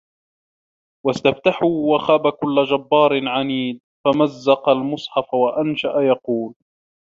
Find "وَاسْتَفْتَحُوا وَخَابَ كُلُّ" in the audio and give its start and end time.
1.05-2.63